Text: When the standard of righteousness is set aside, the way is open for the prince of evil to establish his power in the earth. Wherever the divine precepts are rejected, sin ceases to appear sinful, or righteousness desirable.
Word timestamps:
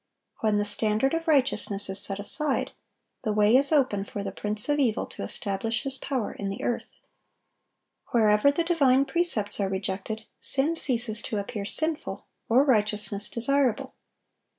When 0.39 0.57
the 0.57 0.65
standard 0.65 1.13
of 1.13 1.27
righteousness 1.27 1.87
is 1.87 2.01
set 2.01 2.17
aside, 2.19 2.71
the 3.21 3.31
way 3.31 3.55
is 3.55 3.71
open 3.71 4.03
for 4.03 4.23
the 4.23 4.31
prince 4.31 4.67
of 4.67 4.79
evil 4.79 5.05
to 5.05 5.21
establish 5.21 5.83
his 5.83 5.99
power 5.99 6.33
in 6.33 6.49
the 6.49 6.63
earth. 6.63 6.95
Wherever 8.07 8.49
the 8.49 8.63
divine 8.63 9.05
precepts 9.05 9.59
are 9.59 9.69
rejected, 9.69 10.25
sin 10.39 10.75
ceases 10.75 11.21
to 11.21 11.37
appear 11.37 11.65
sinful, 11.65 12.25
or 12.49 12.65
righteousness 12.65 13.29
desirable. 13.29 13.93